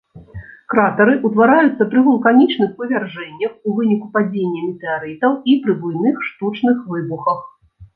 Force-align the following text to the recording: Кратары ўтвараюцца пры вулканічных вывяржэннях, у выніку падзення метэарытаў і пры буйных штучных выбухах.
Кратары 0.73 1.13
ўтвараюцца 1.27 1.87
пры 1.91 1.99
вулканічных 2.07 2.71
вывяржэннях, 2.81 3.51
у 3.67 3.77
выніку 3.79 4.13
падзення 4.19 4.67
метэарытаў 4.69 5.41
і 5.51 5.61
пры 5.65 5.81
буйных 5.87 6.15
штучных 6.33 6.87
выбухах. 6.93 7.51